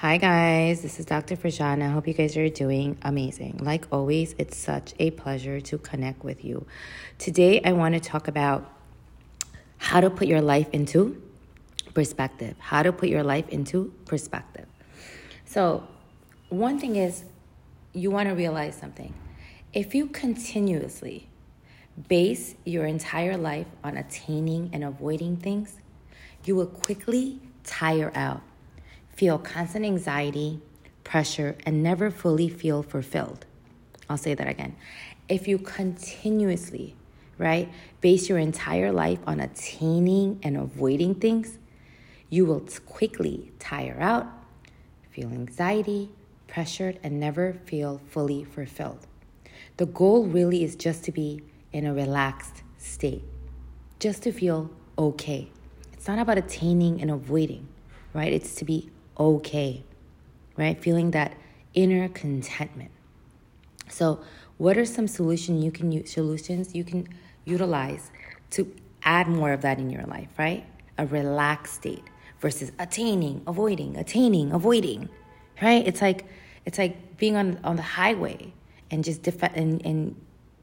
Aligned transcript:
Hi, 0.00 0.18
guys. 0.18 0.82
This 0.82 1.00
is 1.00 1.06
Dr. 1.06 1.36
Farjan. 1.36 1.82
I 1.82 1.88
hope 1.88 2.06
you 2.06 2.12
guys 2.12 2.36
are 2.36 2.50
doing 2.50 2.98
amazing. 3.00 3.60
Like 3.62 3.86
always, 3.90 4.34
it's 4.36 4.54
such 4.54 4.92
a 4.98 5.10
pleasure 5.12 5.58
to 5.62 5.78
connect 5.78 6.22
with 6.22 6.44
you. 6.44 6.66
Today, 7.16 7.62
I 7.64 7.72
want 7.72 7.94
to 7.94 8.00
talk 8.00 8.28
about 8.28 8.70
how 9.78 10.02
to 10.02 10.10
put 10.10 10.28
your 10.28 10.42
life 10.42 10.68
into 10.74 11.22
perspective. 11.94 12.56
How 12.58 12.82
to 12.82 12.92
put 12.92 13.08
your 13.08 13.22
life 13.22 13.48
into 13.48 13.94
perspective. 14.04 14.66
So, 15.46 15.88
one 16.50 16.78
thing 16.78 16.96
is, 16.96 17.24
you 17.94 18.10
want 18.10 18.28
to 18.28 18.34
realize 18.34 18.76
something. 18.76 19.14
If 19.72 19.94
you 19.94 20.08
continuously 20.08 21.26
base 22.06 22.54
your 22.66 22.84
entire 22.84 23.38
life 23.38 23.68
on 23.82 23.96
attaining 23.96 24.68
and 24.74 24.84
avoiding 24.84 25.38
things, 25.38 25.78
you 26.44 26.54
will 26.54 26.66
quickly 26.66 27.40
tire 27.64 28.12
out 28.14 28.42
feel 29.16 29.38
constant 29.38 29.84
anxiety, 29.84 30.60
pressure, 31.02 31.56
and 31.64 31.82
never 31.82 32.10
fully 32.10 32.48
feel 32.48 32.82
fulfilled. 32.82 33.46
I'll 34.08 34.18
say 34.18 34.34
that 34.34 34.46
again. 34.46 34.76
If 35.28 35.48
you 35.48 35.58
continuously, 35.58 36.94
right, 37.38 37.72
base 38.00 38.28
your 38.28 38.38
entire 38.38 38.92
life 38.92 39.18
on 39.26 39.40
attaining 39.40 40.38
and 40.42 40.56
avoiding 40.56 41.14
things, 41.14 41.58
you 42.28 42.44
will 42.44 42.64
quickly 42.84 43.52
tire 43.58 43.96
out, 43.98 44.26
feel 45.10 45.28
anxiety, 45.28 46.10
pressured, 46.46 46.98
and 47.02 47.18
never 47.18 47.54
feel 47.64 48.00
fully 48.10 48.44
fulfilled. 48.44 49.06
The 49.78 49.86
goal 49.86 50.26
really 50.26 50.62
is 50.62 50.76
just 50.76 51.04
to 51.04 51.12
be 51.12 51.42
in 51.72 51.86
a 51.86 51.94
relaxed 51.94 52.62
state, 52.78 53.24
just 53.98 54.22
to 54.24 54.32
feel 54.32 54.70
okay. 54.98 55.50
It's 55.94 56.06
not 56.06 56.18
about 56.18 56.36
attaining 56.38 57.00
and 57.00 57.10
avoiding, 57.10 57.66
right? 58.12 58.32
It's 58.32 58.54
to 58.56 58.64
be 58.64 58.90
okay, 59.18 59.82
right? 60.56 60.80
Feeling 60.80 61.10
that 61.12 61.34
inner 61.74 62.08
contentment. 62.08 62.90
So, 63.88 64.20
what 64.58 64.78
are 64.78 64.86
some 64.86 65.06
solution 65.06 65.60
you 65.60 65.70
can 65.70 65.92
use, 65.92 66.10
solutions 66.10 66.74
you 66.74 66.84
can 66.84 67.08
utilize 67.44 68.10
to 68.50 68.74
add 69.02 69.28
more 69.28 69.52
of 69.52 69.60
that 69.62 69.78
in 69.78 69.90
your 69.90 70.04
life, 70.04 70.28
right? 70.38 70.64
A 70.98 71.06
relaxed 71.06 71.74
state 71.74 72.04
versus 72.40 72.72
attaining, 72.78 73.42
avoiding, 73.46 73.96
attaining, 73.96 74.52
avoiding, 74.52 75.08
right? 75.62 75.86
It's 75.86 76.00
like 76.00 76.26
it's 76.64 76.78
like 76.78 77.16
being 77.18 77.36
on 77.36 77.58
on 77.64 77.76
the 77.76 77.82
highway 77.82 78.52
and 78.90 79.04
just 79.04 79.22
def- 79.22 79.42
and, 79.42 79.84
and 79.84 80.16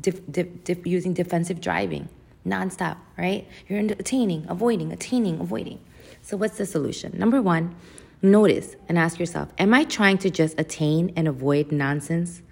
def- 0.00 0.20
def- 0.32 0.86
using 0.86 1.14
defensive 1.14 1.60
driving 1.60 2.08
nonstop, 2.46 2.96
right? 3.18 3.46
You're 3.68 3.80
attaining, 3.80 4.46
avoiding, 4.48 4.92
attaining, 4.92 5.40
avoiding. 5.40 5.80
So 6.22 6.36
what's 6.36 6.58
the 6.58 6.66
solution? 6.66 7.18
Number 7.18 7.42
one, 7.42 7.74
Notice 8.22 8.76
and 8.88 8.98
ask 8.98 9.18
yourself 9.18 9.52
Am 9.58 9.74
I 9.74 9.84
trying 9.84 10.18
to 10.18 10.30
just 10.30 10.58
attain 10.58 11.12
and 11.16 11.28
avoid 11.28 11.70
nonsense? 11.70 12.42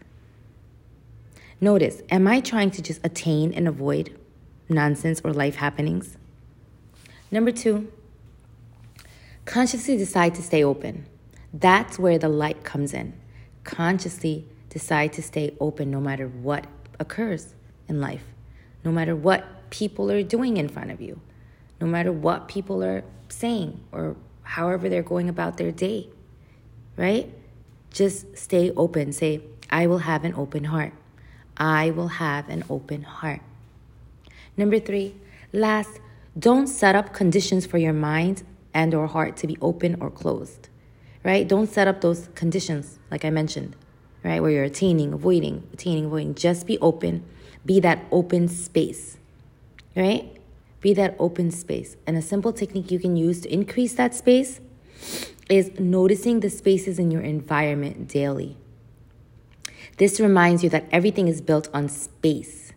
Notice, 1.61 2.03
am 2.11 2.27
I 2.27 2.41
trying 2.41 2.71
to 2.73 2.83
just 2.83 3.01
attain 3.05 3.55
and 3.55 3.67
avoid 3.67 4.15
nonsense 4.69 5.23
or 5.25 5.33
life 5.33 5.57
happenings? 5.57 6.19
Number 7.31 7.53
two, 7.53 7.91
consciously 9.47 9.97
decide 9.97 10.35
to 10.35 10.43
stay 10.43 10.63
open. 10.63 11.07
That's 11.53 11.99
where 11.99 12.19
the 12.19 12.29
light 12.29 12.65
comes 12.65 12.93
in. 12.93 13.15
Consciously 13.63 14.47
decide 14.69 15.13
to 15.15 15.23
stay 15.23 15.55
open 15.61 15.91
no 15.91 16.01
matter 16.01 16.27
what 16.27 16.67
occurs 16.99 17.55
in 17.89 18.01
life, 18.01 18.25
no 18.85 18.93
matter 18.93 19.17
what 19.17 19.71
people 19.71 20.11
are 20.11 20.23
doing 20.23 20.57
in 20.57 20.69
front 20.69 20.91
of 20.91 21.01
you, 21.01 21.21
no 21.81 21.87
matter 21.87 22.13
what 22.13 22.49
people 22.49 22.85
are 22.85 23.05
saying 23.29 23.81
or 23.91 24.17
however 24.45 24.89
they're 24.89 25.03
going 25.03 25.29
about 25.29 25.57
their 25.57 25.73
day, 25.73 26.09
right? 26.97 27.33
Just 27.91 28.37
stay 28.37 28.71
open. 28.77 29.13
Say, 29.13 29.43
I 29.71 29.87
will 29.87 29.99
have 29.99 30.25
an 30.25 30.35
open 30.35 30.65
heart. 30.65 30.93
I 31.57 31.91
will 31.91 32.09
have 32.09 32.49
an 32.49 32.65
open 32.71 33.03
heart. 33.03 33.41
Number 34.57 34.79
three, 34.79 35.17
last, 35.53 36.01
don't 36.39 36.67
set 36.67 36.95
up 36.95 37.13
conditions 37.13 37.67
for 37.67 37.79
your 37.79 37.93
mind 37.93 38.43
and 38.73 38.95
or 38.95 39.07
heart 39.07 39.37
to 39.39 39.47
be 39.47 39.57
open 39.61 39.97
or 40.01 40.11
closed, 40.11 40.69
right? 41.23 41.47
Don't 41.47 41.69
set 41.69 41.87
up 41.87 42.01
those 42.01 42.29
conditions, 42.35 42.99
like 43.11 43.25
I 43.25 43.31
mentioned, 43.31 43.77
right? 44.25 44.41
Where 44.41 44.51
you're 44.51 44.65
attaining, 44.65 45.13
avoiding, 45.13 45.67
attaining, 45.73 46.07
avoiding. 46.07 46.35
Just 46.35 46.67
be 46.67 46.79
open. 46.81 47.25
Be 47.65 47.81
that 47.81 48.05
open 48.11 48.49
space, 48.49 49.17
right? 49.97 50.37
Be 50.85 50.93
that 50.93 51.17
open 51.19 51.51
space. 51.51 51.97
And 52.07 52.15
a 52.15 52.21
simple 52.21 52.53
technique 52.53 52.91
you 52.91 52.99
can 52.99 53.17
use 53.17 53.41
to 53.41 53.51
increase 53.51 53.95
that 53.95 54.15
space 54.15 54.61
is 55.49 55.81
noticing 55.81 56.41
the 56.41 56.51
spaces 56.51 56.99
in 56.99 57.11
your 57.11 57.23
environment 57.23 58.07
daily. 58.07 58.59
This 59.97 60.21
reminds 60.21 60.63
you 60.63 60.69
that 60.69 60.85
everything 60.93 61.27
is 61.27 61.41
built 61.41 61.71
on 61.73 61.89
space, 61.89 62.75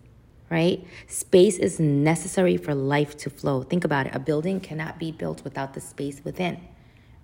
right? 0.49 0.87
Space 1.07 1.57
is 1.57 1.81
necessary 1.81 2.55
for 2.55 2.73
life 2.73 3.17
to 3.17 3.29
flow. 3.29 3.63
Think 3.63 3.83
about 3.83 4.07
it. 4.07 4.15
A 4.15 4.19
building 4.19 4.61
cannot 4.61 4.97
be 4.97 5.11
built 5.11 5.43
without 5.43 5.73
the 5.73 5.81
space 5.81 6.21
within, 6.23 6.61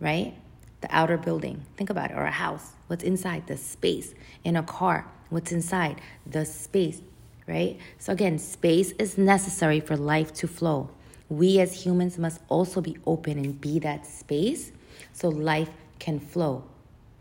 right? 0.01 0.33
The 0.81 0.93
outer 0.93 1.17
building. 1.17 1.65
Think 1.77 1.91
about 1.91 2.11
it. 2.11 2.17
Or 2.17 2.25
a 2.25 2.31
house. 2.31 2.73
What's 2.87 3.05
inside? 3.05 3.47
The 3.47 3.55
space. 3.55 4.13
In 4.43 4.57
a 4.57 4.63
car. 4.63 5.09
What's 5.29 5.53
inside? 5.53 6.01
The 6.25 6.43
space 6.43 7.01
right? 7.47 7.77
So, 7.99 8.13
again, 8.13 8.37
space 8.39 8.91
is 8.91 9.17
necessary 9.17 9.79
for 9.79 9.97
life 9.97 10.33
to 10.35 10.47
flow. 10.47 10.89
We 11.29 11.59
as 11.59 11.83
humans 11.83 12.17
must 12.17 12.41
also 12.47 12.81
be 12.81 12.97
open 13.05 13.37
and 13.37 13.59
be 13.59 13.79
that 13.79 14.05
space 14.05 14.71
so 15.13 15.29
life 15.29 15.69
can 15.99 16.19
flow, 16.19 16.63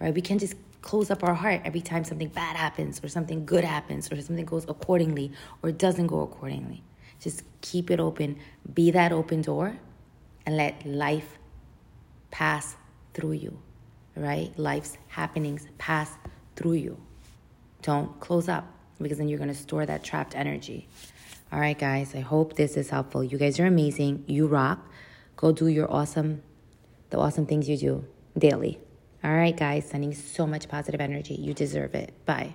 right? 0.00 0.15
We 0.15 0.21
can't 0.21 0.41
just 0.41 0.55
close 0.83 1.10
up 1.10 1.22
our 1.22 1.34
heart 1.34 1.62
every 1.65 1.81
time 1.81 2.05
something 2.05 2.28
bad 2.28 2.56
happens 2.56 3.03
or 3.03 3.09
something 3.09 3.47
good 3.47 3.65
happens 3.65 4.10
or 4.10 4.21
something 4.21 4.44
goes 4.44 4.65
accordingly 4.69 5.33
or 5.62 5.72
doesn't 5.72 6.09
go 6.09 6.21
accordingly. 6.21 6.83
Just 7.21 7.44
keep 7.60 7.91
it 7.91 8.00
open, 8.00 8.37
be 8.75 8.91
that 8.91 9.12
open 9.12 9.43
door, 9.43 9.78
and 10.44 10.56
let 10.56 10.84
life 10.84 11.39
pass 12.33 12.77
through 13.15 13.33
you, 13.33 13.59
right? 14.16 14.53
Life's 14.59 14.99
happenings 15.06 15.69
pass 15.78 16.10
through 16.56 16.72
you. 16.72 17.00
Don't 17.83 18.19
close 18.19 18.49
up 18.49 18.66
because 19.02 19.18
then 19.18 19.28
you're 19.28 19.38
going 19.38 19.48
to 19.48 19.54
store 19.54 19.86
that 19.86 20.02
trapped 20.02 20.34
energy. 20.34 20.88
All 21.52 21.60
right, 21.60 21.78
guys, 21.78 22.14
I 22.14 22.20
hope 22.20 22.56
this 22.56 22.76
is 22.76 22.90
helpful. 22.90 23.22
You 23.22 23.36
guys 23.36 23.60
are 23.60 23.66
amazing. 23.66 24.24
You 24.26 24.46
rock. 24.46 24.90
Go 25.36 25.52
do 25.52 25.66
your 25.66 25.92
awesome, 25.92 26.42
the 27.10 27.18
awesome 27.18 27.46
things 27.46 27.68
you 27.68 27.76
do 27.76 28.04
daily. 28.38 28.78
All 29.22 29.34
right, 29.34 29.56
guys, 29.56 29.88
sending 29.88 30.14
so 30.14 30.46
much 30.46 30.68
positive 30.68 31.00
energy. 31.00 31.34
You 31.34 31.54
deserve 31.54 31.94
it. 31.94 32.12
Bye. 32.26 32.54